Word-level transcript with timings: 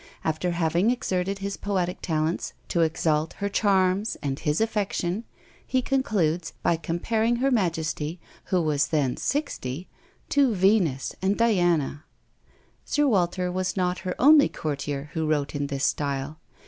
After 0.23 0.49
having 0.53 0.89
exerted 0.89 1.37
his 1.37 1.57
poetic 1.57 2.01
talents 2.01 2.53
to 2.69 2.81
exalt 2.81 3.33
her 3.33 3.49
charms 3.49 4.17
and 4.23 4.39
his 4.39 4.59
affection, 4.59 5.25
he 5.63 5.83
concludes, 5.83 6.53
by 6.63 6.75
comparing 6.75 7.35
her 7.35 7.51
majesty, 7.51 8.19
who 8.45 8.63
was 8.63 8.87
then 8.87 9.15
sixty, 9.15 9.87
to 10.29 10.55
Venus 10.55 11.13
and 11.21 11.37
Diana. 11.37 12.05
Sir 12.83 13.05
Walter 13.07 13.51
was 13.51 13.77
not 13.77 13.99
her 13.99 14.15
only 14.17 14.49
courtier 14.49 15.11
who 15.13 15.27
wrote 15.27 15.53
in 15.53 15.67
this 15.67 15.83
style. 15.85 16.39